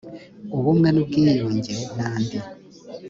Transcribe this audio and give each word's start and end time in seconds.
ubumwe 0.57 0.87
n 0.91 0.97
ubwiyunge 1.01 1.75
na 1.97 2.07
ndi 2.21 2.39